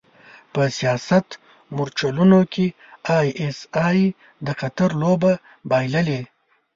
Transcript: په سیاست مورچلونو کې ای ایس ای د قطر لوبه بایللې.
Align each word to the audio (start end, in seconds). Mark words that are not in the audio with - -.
په 0.53 0.61
سیاست 0.77 1.27
مورچلونو 1.75 2.39
کې 2.53 2.65
ای 3.17 3.27
ایس 3.41 3.59
ای 3.87 3.99
د 4.45 4.47
قطر 4.61 4.89
لوبه 5.01 5.31
بایللې. 5.69 6.21